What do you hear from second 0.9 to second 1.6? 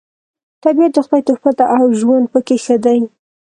د خدای تحفه